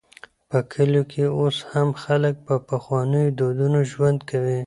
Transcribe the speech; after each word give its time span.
په 0.49 0.57
کلیو 0.71 1.03
کې 1.11 1.23
اوس 1.39 1.57
هم 1.71 1.89
خلک 2.03 2.35
په 2.47 2.55
پخوانيو 2.67 3.35
دودونو 3.39 3.79
ژوند 3.91 4.19
کوي. 4.29 4.59